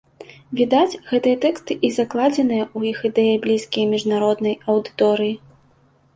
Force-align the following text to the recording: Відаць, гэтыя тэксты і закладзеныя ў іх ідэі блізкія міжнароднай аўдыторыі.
Відаць, 0.59 0.99
гэтыя 1.09 1.37
тэксты 1.43 1.73
і 1.89 1.91
закладзеныя 1.97 2.63
ў 2.77 2.95
іх 2.95 3.05
ідэі 3.11 3.37
блізкія 3.45 3.85
міжнароднай 3.93 4.59
аўдыторыі. 4.75 5.35